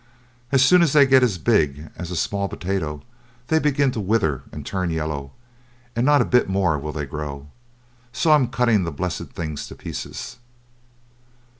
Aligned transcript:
As 0.51 0.63
soon 0.65 0.81
as 0.81 0.93
they 0.93 1.05
get 1.05 1.21
as 1.21 1.37
big 1.37 1.91
as 1.95 2.09
a 2.09 2.15
small 2.15 2.49
potato, 2.49 3.03
they 3.49 3.59
begin 3.59 3.91
to 3.91 3.99
wither 3.99 4.41
and 4.51 4.65
turn 4.65 4.89
yellow, 4.89 5.31
and 5.95 6.03
not 6.03 6.23
a 6.23 6.25
bit 6.25 6.49
more 6.49 6.79
will 6.79 6.91
they 6.91 7.05
grow. 7.05 7.49
So 8.11 8.31
I'm 8.31 8.47
cutting 8.47 8.83
the 8.83 8.91
blessed 8.91 9.29
things 9.35 9.67
to 9.67 9.75
pieces." 9.75 10.37